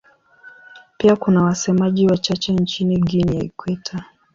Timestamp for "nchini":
2.53-2.97